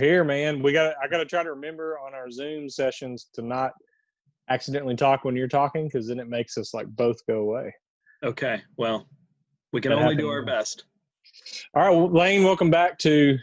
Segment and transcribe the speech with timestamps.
[0.00, 0.62] here, man.
[0.62, 0.94] We got.
[1.02, 3.72] I got to try to remember on our Zoom sessions to not
[4.48, 7.74] accidentally talk when you're talking, because then it makes us like both go away.
[8.24, 8.60] Okay.
[8.76, 9.06] Well,
[9.72, 10.84] we can That only do our best.
[11.74, 12.42] All right, well, Lane.
[12.42, 13.38] Welcome back to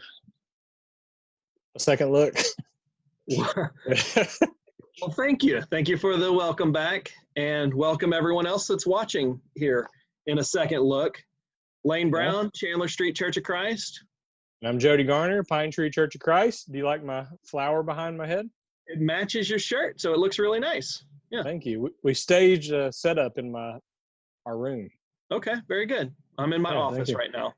[1.74, 2.34] a second look.
[3.28, 3.70] well,
[5.12, 5.62] thank you.
[5.70, 9.88] Thank you for the welcome back and welcome everyone else that's watching here
[10.26, 11.22] in a second look.
[11.84, 14.04] Lane Brown, Chandler Street Church of Christ.
[14.60, 16.70] And I'm Jody Garner, Pine Tree Church of Christ.
[16.72, 18.48] Do you like my flower behind my head?
[18.88, 21.04] It matches your shirt, so it looks really nice.
[21.30, 21.42] Yeah.
[21.42, 21.80] Thank you.
[21.82, 23.78] We, we staged a setup in my
[24.46, 24.88] our room.
[25.30, 26.12] Okay, very good.
[26.38, 27.52] I'm in my Yeah, office right now.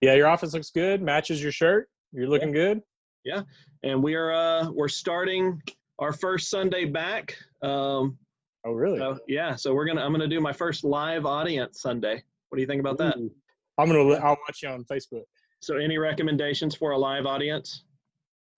[0.00, 1.02] Yeah, your office looks good.
[1.02, 1.88] Matches your shirt.
[2.12, 2.80] You're looking good.
[3.24, 3.42] Yeah,
[3.82, 5.60] and we are uh we're starting
[5.98, 7.36] our first Sunday back.
[7.62, 8.16] Um
[8.64, 8.98] Oh, really?
[8.98, 12.22] so yeah, so we're gonna I'm gonna do my first live audience Sunday.
[12.48, 13.16] What do you think about that?
[13.16, 14.14] I'm gonna.
[14.14, 15.24] I'll watch you on Facebook.
[15.60, 17.84] So any recommendations for a live audience?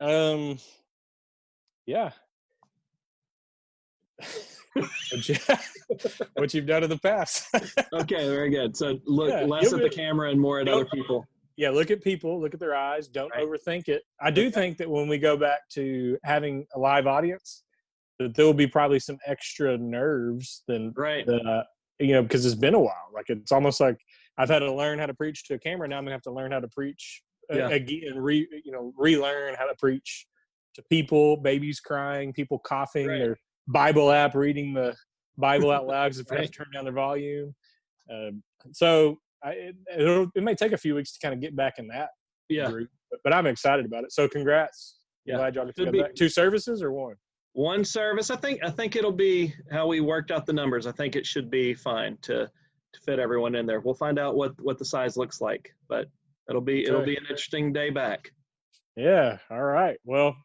[0.00, 0.58] Um,
[1.86, 2.10] yeah.
[4.74, 5.34] what, you,
[6.34, 7.46] what you've done in the past.
[7.92, 8.76] Okay, very good.
[8.76, 11.26] So look Yeah, less at the camera and more at other people.
[11.56, 13.08] yeah, look at people, look at their eyes.
[13.08, 13.44] Don't Right.
[13.44, 14.02] overthink it.
[14.20, 17.64] I do think that when we go back to having a live audience,
[18.20, 21.26] that there will be probably some extra nerves than Right.
[21.26, 21.64] the
[21.98, 23.08] you know because it's been a while.
[23.12, 23.98] Like it's almost like
[24.38, 25.86] I've had to learn how to preach to a camera.
[25.88, 27.68] Now I'm gonna have to learn how to preach uh, Yeah.
[27.70, 30.26] again, re you know relearn how to preach
[30.74, 33.18] to people, babies crying, people coughing, Right.
[33.18, 33.36] their
[33.68, 34.94] Bible app reading the
[35.36, 36.52] Bible out loud because they have Right.
[36.52, 37.54] to turn down their volume.
[38.12, 38.42] Um,
[38.72, 41.78] so I, it, it'll, it may take a few weeks to kind of get back
[41.78, 42.10] in that
[42.48, 42.70] Yeah.
[42.70, 44.12] group, but, but I'm excited about it.
[44.12, 44.96] So congrats.
[45.24, 45.36] Yeah.
[45.36, 46.14] Glad y'all to be- back.
[46.14, 47.16] Two services or one?
[47.52, 48.30] One service.
[48.30, 50.86] I think I think it'll be how we worked out the numbers.
[50.86, 52.48] I think it should be fine to
[52.92, 53.80] to fit everyone in there.
[53.80, 56.08] We'll find out what what the size looks like, but
[56.48, 58.30] it'll be it'll be an interesting day back.
[58.96, 59.38] Yeah.
[59.50, 59.98] All right.
[60.04, 60.36] Well,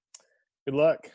[0.65, 1.09] good luck.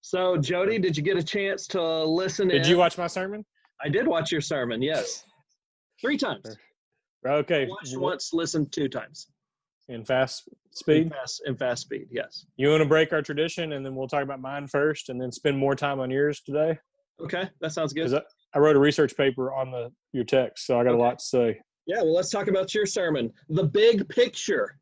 [0.00, 2.48] So Jody, did you get a chance to listen?
[2.48, 2.68] Did in?
[2.68, 3.44] you watch my sermon?
[3.82, 4.80] I did watch your sermon.
[4.80, 5.24] Yes,
[6.00, 6.56] three times.
[7.26, 7.66] Okay.
[7.66, 9.26] Watched once, listened two times.
[9.88, 11.10] In fast In speed.
[11.10, 12.08] fast, in fast speed.
[12.10, 12.46] Yes.
[12.56, 15.30] You want to break our tradition and then we'll talk about mine first and then
[15.30, 16.78] spend more time on yours today?
[17.20, 18.12] Okay, that sounds good.
[18.56, 21.24] I, wrote a research paper on the your text, so I got a lot to
[21.24, 21.60] say.
[21.86, 21.98] Yeah.
[22.02, 23.32] Well, let's talk about your sermon.
[23.48, 24.78] The big picture.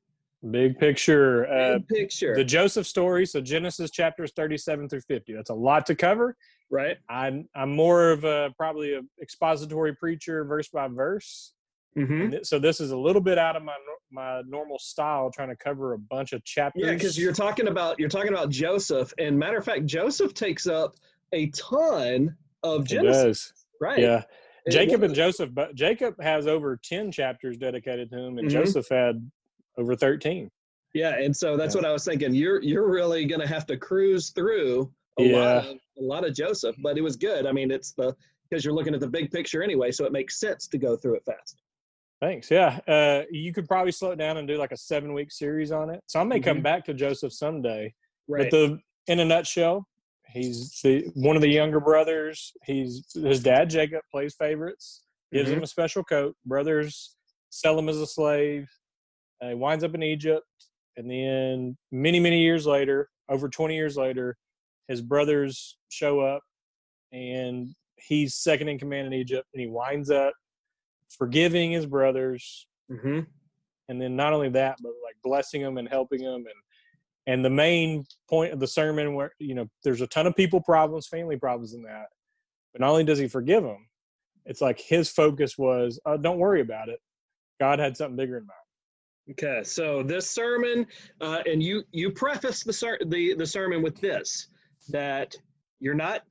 [0.51, 1.47] Big picture.
[1.51, 2.35] Uh, Big picture.
[2.35, 3.25] the Joseph story.
[3.25, 5.33] So Genesis chapters 37 through 50.
[5.35, 6.37] That's a lot to cover.
[6.71, 6.99] right.
[7.09, 11.55] I'm I'm more of a probably a expository preacher, verse by verse.
[11.97, 12.31] Mm-hmm.
[12.31, 13.75] Th- so this is a little bit out of my
[14.11, 16.83] my normal style, trying to cover a bunch of chapters.
[16.85, 20.67] Yeah, because you're talking about you're talking about Joseph, and matter of fact, Joseph takes
[20.67, 20.95] up
[21.33, 23.64] a ton of Genesis, does.
[23.81, 23.99] Right?
[23.99, 24.23] Yeah,
[24.67, 28.49] And Jacob one- and Joseph, but Jacob has over ten chapters dedicated to him, and
[28.49, 28.53] Mhm.
[28.53, 29.31] Joseph had
[29.77, 30.51] over thirteen.
[30.95, 31.81] yeah, and so that's Yeah.
[31.83, 32.35] what I was thinking.
[32.35, 36.77] You're you're really gonna have to cruise through a lot of a lot of Joseph,
[36.83, 37.47] but it was good.
[37.47, 38.15] I mean, it's the
[38.49, 41.17] because you're looking at the big picture anyway, so it makes sense to go through
[41.17, 41.61] it fast.
[42.21, 42.51] Thanks.
[42.51, 45.73] Yeah, uh, you could probably slow it down and do like a seven week series
[45.73, 46.01] on it.
[46.07, 46.63] So I may come Mhm.
[46.63, 47.93] back to Joseph someday.
[48.29, 48.51] Right.
[48.51, 49.87] But the in a nutshell,
[50.35, 52.53] he's the one of the younger brothers.
[52.65, 55.55] He's his dad Jacob plays favorites, gives Mhm.
[55.55, 56.37] him a special coat.
[56.45, 57.17] Brothers
[57.51, 58.69] sell him as a slave.
[59.41, 60.47] Uh, he winds up in Egypt,
[60.97, 64.37] and then many many years later, over twenty years later,
[64.89, 66.43] his brothers show up,
[67.13, 70.35] and he's second in command in Egypt, and he winds up
[71.09, 73.21] forgiving his brothers hmm
[73.89, 76.64] and then not only that but like blessing them and helping them and
[77.27, 80.61] and the main point of the sermon where you know there's a ton of people
[80.61, 82.07] problems family problems in that
[82.73, 83.87] but not only does he forgive them
[84.47, 86.99] it's like his focus was uh, don't worry about it
[87.61, 88.59] god had something bigger in mind
[89.31, 90.87] Okay, so this sermon,
[91.23, 94.49] uh, and you you preface the ser- the the sermon with this
[94.91, 95.35] that
[95.81, 96.25] you're not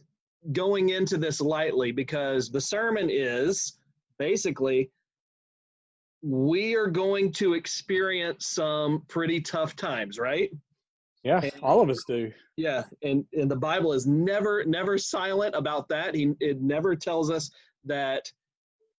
[0.51, 3.79] going into this lightly because the sermon is
[4.19, 4.91] basically
[6.21, 10.51] we are going to experience some pretty tough times, right?
[11.23, 15.55] Yeah And- all of us do Yeah, and and the Bible is never never silent
[15.55, 16.13] about that.
[16.13, 17.49] He it never tells us
[17.85, 18.31] that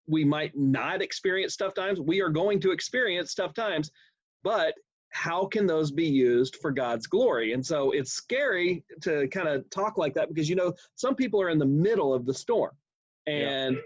[0.06, 2.00] we might not experience tough times.
[2.00, 3.90] We are going to experience tough times,
[4.42, 4.74] but
[5.10, 7.52] how can those be used for God's glory?
[7.52, 11.40] And so it's scary to kind of talk like that because you know some people
[11.40, 12.72] are in the middle of the storm.
[13.26, 13.78] And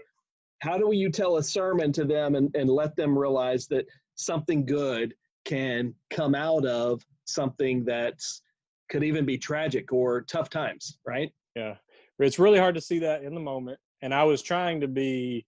[0.59, 4.65] how do you tell a sermon to them and, and let them realize that something
[4.65, 5.13] good
[5.45, 8.41] can come out of something that's
[8.89, 11.31] could even be tragic or tough times, right?
[11.55, 11.75] yeah
[12.19, 15.43] it's really hard to see that in the moment and i was trying to be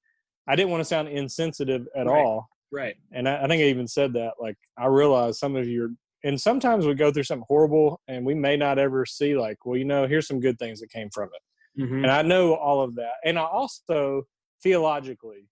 [0.48, 2.18] i didn't want to sound insensitive at Right.
[2.18, 2.96] all Right.
[3.12, 4.34] and I, I think I even said that.
[4.40, 5.90] Like, I realize some of you are
[6.24, 9.78] and sometimes we go through something horrible and we may not ever see like well
[9.78, 12.04] you know here's some good things that came from it Mhm.
[12.04, 14.24] and i know all of that and i also
[14.64, 15.48] theologically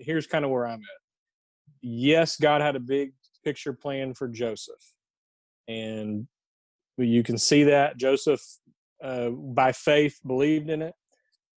[0.00, 1.00] here's kind of where i'm at
[1.82, 3.12] yes god had a big
[3.44, 4.84] picture plan for joseph
[5.68, 6.26] and
[6.98, 8.42] you can see that joseph
[9.02, 10.94] uh, by faith believed in it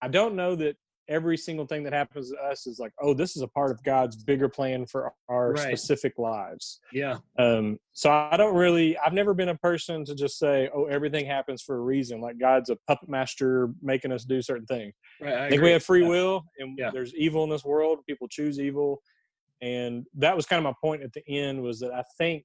[0.00, 0.76] i don't know that
[1.08, 3.82] every single thing that happens to us is like oh this is a part of
[3.82, 5.60] god's bigger plan for our Right.
[5.66, 7.18] specific lives Yeah.
[7.38, 11.26] um, so I don't really, I've never been a person to just say, oh, everything
[11.26, 12.22] happens for a reason.
[12.22, 14.94] Like God's a puppet master making us do certain things.
[15.20, 15.34] Right.
[15.34, 16.08] I, think we have free Yeah.
[16.08, 16.90] will and Yeah.
[16.90, 17.98] there's evil in this world.
[18.08, 19.02] People choose evil.
[19.60, 22.44] And that was kind of my point at the end was that I think,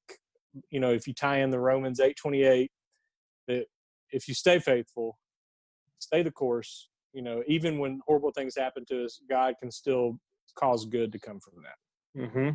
[0.69, 2.71] you know, if you tie in the Romans 8 28,
[3.47, 3.65] that
[4.11, 5.17] if you stay faithful,
[5.99, 10.19] stay the course, you know, even when horrible things happen to us, God can still
[10.55, 12.21] cause good to come from that.
[12.21, 12.49] mm-hmm.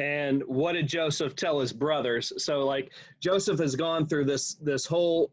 [0.00, 2.32] And what did Joseph tell his brothers?
[2.36, 5.32] So, like, Joseph has gone through this this whole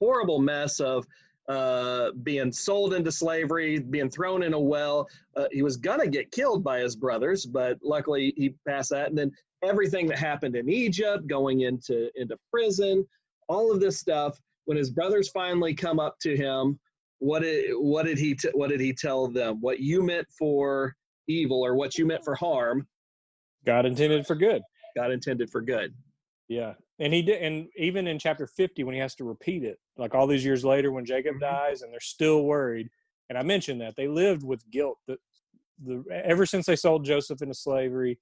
[0.00, 1.06] horrible mess of
[1.48, 5.08] uh, being sold into slavery, being thrown in a well.
[5.36, 9.08] Uh, he was gonna get killed by his brothers, but luckily he passed that.
[9.08, 9.32] And then
[9.62, 13.06] everything that happened in Egypt, going into into prison,
[13.48, 14.38] all of this stuff.
[14.66, 16.78] When his brothers finally come up to him,
[17.18, 19.60] what did what did he t- what did he tell them?
[19.60, 20.94] What you meant for
[21.28, 22.86] evil or what you meant for harm,
[23.64, 24.62] God intended for good.
[24.96, 25.94] God intended for good.
[26.48, 26.74] Yeah.
[26.98, 30.14] And he did and even in chapter 50 when he has to repeat it, like
[30.14, 31.40] all these years later when Jacob Mhm.
[31.40, 32.88] dies and they're still worried.
[33.28, 35.18] And I mentioned that they lived with guilt that
[35.82, 38.18] the ever since they sold Joseph into slavery,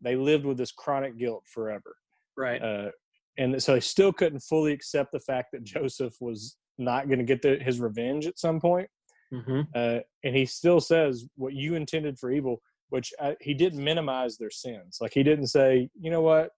[0.00, 1.96] they lived with this chronic guilt forever.
[2.36, 2.62] Right.
[2.62, 2.90] Uh,
[3.38, 7.24] and so they still couldn't fully accept the fact that Joseph was not going to
[7.24, 8.88] get the, his revenge at some point.
[9.32, 9.60] mm-hmm.
[9.74, 14.36] Uh, and he still says what you intended for evil, which uh, he didn't minimize
[14.36, 14.98] their sins.
[15.00, 16.50] Like he didn't say, you know what,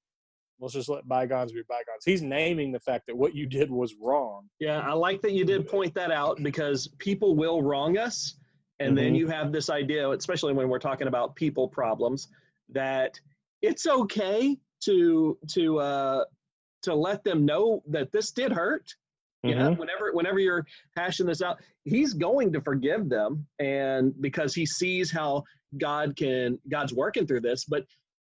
[0.60, 2.04] let's just let bygones be bygones.
[2.04, 4.48] He's naming the fact that what you did was wrong.
[4.60, 8.36] Yeah, I like that you did point that out because people will wrong us.
[8.78, 9.18] And then Mhm.
[9.18, 12.28] you have this idea, especially when we're talking about people problems,
[12.70, 13.20] that
[13.62, 16.25] it's okay to to uh,
[16.82, 18.94] to let them know that this did hurt.
[19.44, 19.79] Yeah, Mhm.
[19.79, 20.67] whenever whenever you're
[20.97, 25.43] hashing this out, he's going to forgive them, and because he sees how
[25.79, 27.85] God can God's working through this, but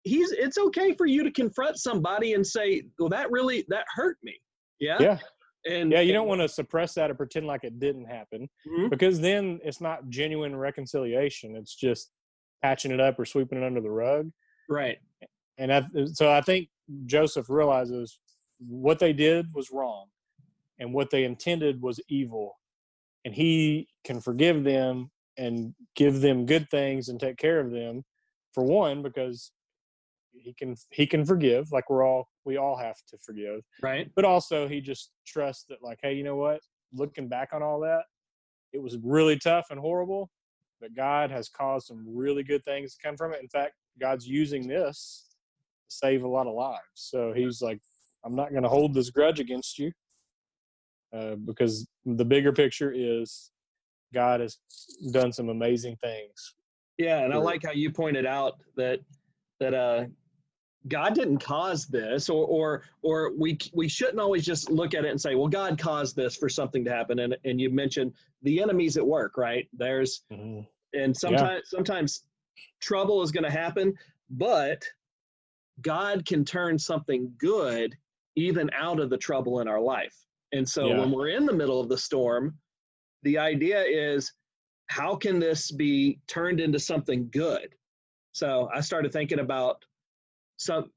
[0.03, 4.17] he's it's okay for you to confront somebody and say, "Well, that really that hurt
[4.23, 4.35] me."
[4.79, 5.19] Yeah, Yeah.
[5.65, 8.89] and Yeah, you don't want to suppress that or pretend like it didn't happen Mhm.
[8.91, 11.55] because then it's not genuine reconciliation.
[11.55, 12.11] It's just
[12.61, 14.31] patching it up or sweeping it under the rug.
[14.69, 14.97] Right.
[15.57, 15.83] And I,
[16.13, 16.69] so I think
[17.05, 18.19] Joseph realizes
[18.59, 20.05] what they did was wrong
[20.79, 22.57] and what they intended was evil.
[23.25, 28.03] And he can forgive them and give them good things and take care of them
[28.53, 29.51] for one because
[30.31, 34.09] he can he can forgive like we're all we all have to forgive Right.
[34.15, 36.61] but also he just trusts that like hey you know what
[36.93, 38.03] looking back on all that
[38.73, 40.29] it was really tough and horrible
[40.79, 44.27] but god has caused some really good things to come from it in fact god's
[44.27, 45.27] using this
[45.89, 47.79] to save a lot of lives so he's like
[48.25, 49.91] i'm not going to hold this grudge against you
[51.15, 53.51] uh, because the bigger picture is
[54.13, 54.57] god has
[55.11, 56.55] done some amazing things
[56.99, 58.99] Yeah, and I like how you pointed out that
[59.61, 60.05] that uh,
[60.89, 65.09] God didn't cause this, or or or we we shouldn't always just look at it
[65.09, 67.19] and say, well, God caused this for something to happen.
[67.19, 68.11] And and you mentioned
[68.43, 69.65] the enemies at work, right?
[69.71, 70.23] There's
[70.93, 72.25] and sometimes sometimes
[72.79, 73.93] trouble is going to happen,
[74.29, 74.83] but
[75.81, 77.95] God can turn something good
[78.35, 80.15] even out of the trouble in our life.
[80.51, 80.99] And so Yeah.
[80.99, 82.57] when we're in the middle of the storm,
[83.23, 84.31] the idea is
[84.87, 87.75] how can this be turned into something good?
[88.31, 89.83] So I started thinking about
[90.57, 90.91] some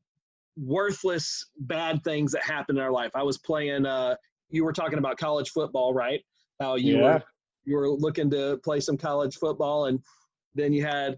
[0.57, 3.13] worthless bad things that happened in our life.
[3.15, 4.17] I was playing uh
[4.51, 6.23] you were talking about college football, right?
[6.61, 7.15] How you Yeah.
[7.15, 7.23] were
[7.65, 10.03] you were looking to play some college football and
[10.55, 11.17] then you had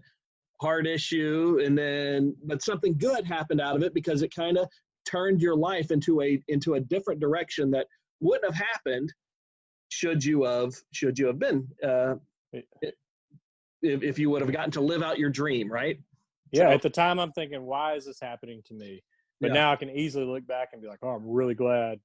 [0.61, 4.67] heart issue and then but something good happened out of it because it kind of
[5.05, 7.87] turned your life into a into a different direction that
[8.21, 9.11] wouldn't have happened
[9.89, 12.15] should you have should you have been uh,
[12.53, 15.99] if, if you would have gotten to live out your dream right?
[16.51, 19.03] Yeah So- at the time i'm thinking why is this happening to me?
[19.41, 19.53] But Yeah.
[19.55, 21.99] now i can easily look back and be like oh i'm really glad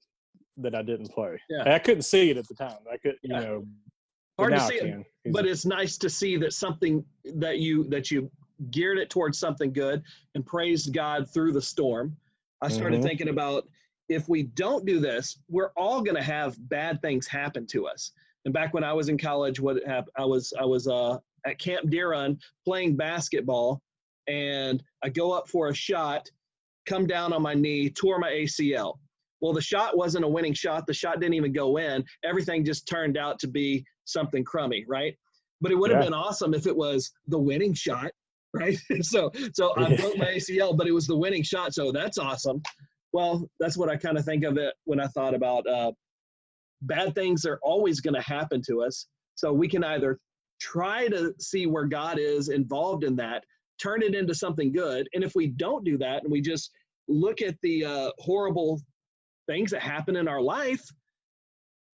[0.57, 1.41] that i didn't play.
[1.49, 1.73] Yeah.
[1.73, 2.79] i couldn't see it at the time.
[2.93, 3.65] I could you know
[4.39, 7.05] hard to see it but it's nice to see that something
[7.37, 8.31] that you that you
[8.71, 10.03] geared it towards something good
[10.35, 12.17] and praised god through the storm
[12.63, 13.05] i started Mhm.
[13.05, 13.69] thinking about
[14.09, 18.13] if we don't do this we're all going to have bad things happen to us
[18.45, 21.59] and back when i was in college what happened i was i was uh, at
[21.59, 23.81] camp deer run playing basketball
[24.29, 26.29] and i go up for a shot
[26.87, 28.99] come down on my knee, tore my ACL.
[29.41, 30.87] Well, the shot wasn't a winning shot.
[30.87, 32.05] The shot didn't even go in.
[32.25, 35.17] Everything just turned out to be something crummy, right?
[35.61, 36.07] But it would have Yeah.
[36.07, 38.11] been awesome if it was the winning shot,
[38.55, 38.77] right?
[39.03, 41.75] so, so I broke my ACL, but it was the winning shot.
[41.75, 42.63] So that's awesome.
[43.13, 45.93] Well, that's what I kind of think of it when I thought about uh,
[46.83, 49.07] bad things are always going to happen to us.
[49.35, 50.19] So we can either
[50.61, 53.45] try to see where God is involved in that,
[53.83, 55.09] turn it into something good.
[55.15, 56.71] And if we don't do that and we just
[57.09, 58.81] look at the uh, horrible
[59.49, 60.83] things that happen in our life,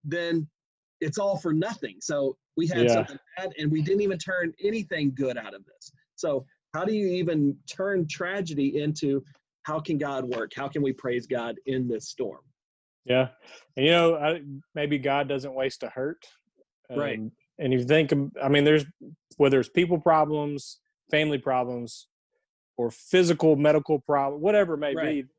[0.04, 0.46] then
[1.00, 1.96] it's all for nothing.
[2.00, 2.94] So we had Yeah.
[2.94, 5.90] something bad and we didn't even turn anything good out of this.
[6.16, 6.44] So
[6.74, 9.22] how do you even turn tragedy into
[9.62, 10.52] how can God work?
[10.54, 12.40] How can we praise God in this storm?
[13.04, 13.28] Yeah,
[13.76, 14.40] and you know, I,
[14.74, 16.26] maybe God doesn't waste a hurt.
[16.90, 17.18] Right.
[17.18, 18.84] Um, And you think, I mean, there's
[19.36, 20.80] whether it's people problems,
[21.10, 22.08] family problems,
[22.76, 25.24] or physical medical problem, whatever it may Right.
[25.24, 25.30] be.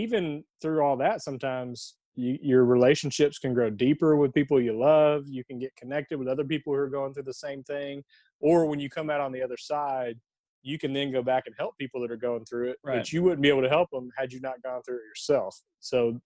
[0.00, 5.24] Even through all that, sometimes you, your relationships can grow deeper with people you love.
[5.28, 8.02] You can get connected with other people who are going through the same thing.
[8.40, 10.18] Or when you come out on the other side,
[10.62, 12.96] you can then go back and help people that are going through it, Right.
[12.96, 15.60] but you wouldn't be able to help them had you not gone through it yourself.
[15.80, 16.20] So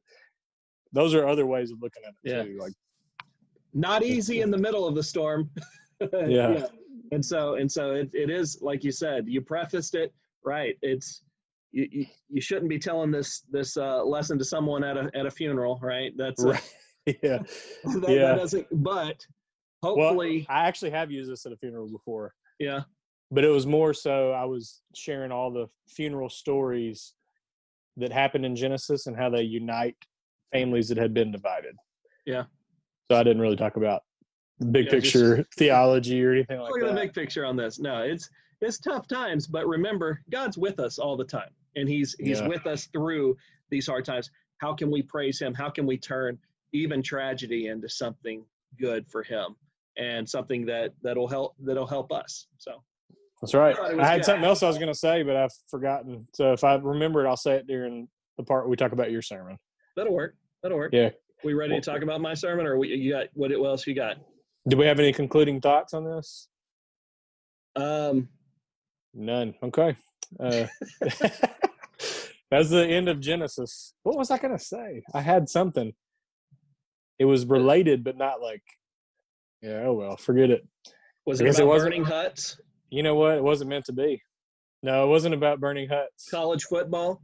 [0.93, 2.43] those are other ways of looking at it Yeah.
[2.45, 2.57] too.
[2.59, 2.73] Like,
[3.75, 5.51] Not easy in the middle of the storm.
[6.27, 6.67] Yeah.
[7.13, 10.79] And so and so it, it is like you said, you prefaced it right.
[10.81, 11.25] It's
[11.73, 15.27] you, you, you shouldn't be telling this this uh, lesson to someone at a at
[15.27, 16.13] a funeral, right?
[16.17, 16.75] That's right.
[17.07, 17.39] yeah.
[17.85, 18.19] that, Yeah.
[18.29, 19.25] that doesn't but
[19.83, 22.81] Well, hopefully I actually have used this at a funeral before, yeah.
[23.31, 27.15] but it was more so I was sharing all the funeral stories
[27.97, 29.97] that happened in Genesis and how they unite
[30.53, 31.75] families that had been divided.
[32.27, 32.45] Yeah.
[33.11, 34.03] So I didn't really talk about
[34.71, 36.95] big Yeah, just- picture theology or anything like Look at that.
[36.95, 37.79] the big picture on this.
[37.79, 38.29] No, it's
[38.61, 42.49] it's tough times, but remember, God's with us all the time, and He's He's Yeah.
[42.49, 43.37] with us through
[43.71, 44.31] these hard times.
[44.59, 45.55] How can we praise Him?
[45.55, 46.39] How can we turn
[46.73, 48.45] even tragedy into something
[48.81, 49.57] good for Him
[49.97, 52.47] and something that that'll help that'll help us?
[52.59, 52.83] So
[53.41, 53.77] That's right.
[53.79, 54.25] was I had good.
[54.27, 56.27] something else I was going to say, but I've forgotten.
[56.35, 59.23] So if I remember it, I'll say it during the part we talk about your
[59.23, 59.59] sermon.
[59.97, 60.35] that'll work.
[60.63, 60.93] That'll work.
[60.93, 61.11] Yeah.
[61.43, 63.51] We ready Well- to talk about my sermon, or we, you got what?
[63.59, 64.19] What else you got?
[64.69, 66.49] Do we have any concluding thoughts on this?
[67.77, 68.29] Um,
[69.15, 69.55] None.
[69.63, 69.97] Okay.
[70.39, 70.67] Uh,
[72.51, 73.95] that's the end of Genesis.
[74.03, 75.03] What was I going to say?
[75.15, 75.93] I had something.
[77.19, 78.63] It was related, but not like.
[79.63, 79.83] Yeah.
[79.87, 80.17] Oh well.
[80.17, 80.67] Forget it.
[81.27, 82.59] was it guess it about wasn't- burning huts,
[82.91, 83.35] You know what?
[83.37, 84.23] It wasn't meant to be.
[84.83, 86.29] No, it wasn't about burning huts.
[86.31, 87.21] College football?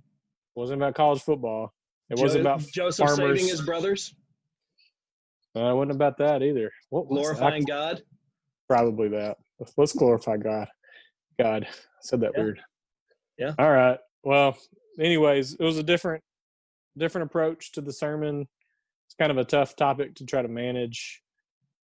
[0.54, 1.72] wasn't about college football.
[2.10, 3.38] It wasn't about Joseph farmers.
[3.40, 4.14] saving his brothers,
[5.56, 6.70] Uh, it wasn't about that either.
[6.90, 8.02] What was glorifying I, God.
[8.68, 9.38] Probably that.
[9.76, 10.68] Let's glorify God.
[11.38, 11.68] God I
[12.02, 12.42] said that Yeah.
[12.42, 12.60] weird.
[13.38, 13.54] Yeah.
[13.58, 13.98] All right.
[14.22, 14.56] Well,
[14.98, 16.22] anyways, it was a different,
[16.96, 18.48] different approach to the sermon.
[19.06, 21.22] It's kind of a tough topic to try to manage.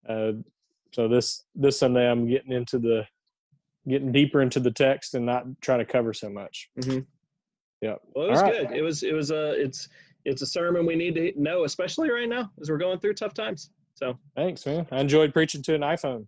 [0.08, 0.32] Uh,
[0.92, 3.06] so this this Sunday, I'm getting into the,
[3.88, 6.68] getting deeper into the text and not trying to cover so much.
[6.80, 7.06] Mhm.
[7.80, 8.00] Yep.
[8.14, 8.68] Well, it was right.
[8.68, 8.76] good.
[8.76, 9.88] It was it was a it's
[10.24, 13.34] it's a sermon we need to know, especially right now as we're going through tough
[13.34, 13.70] times.
[13.94, 14.86] So Thanks, man.
[14.90, 16.26] I enjoyed preaching to an iPhone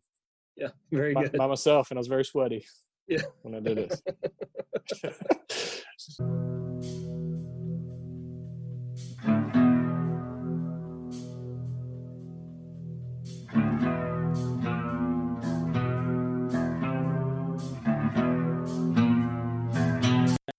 [0.57, 1.33] yeah, very by, good.
[1.33, 2.65] by myself, and I was very sweaty.
[3.07, 3.23] Yeah.
[3.43, 4.01] When I did it.